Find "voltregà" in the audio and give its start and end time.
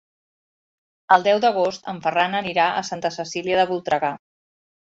3.75-4.13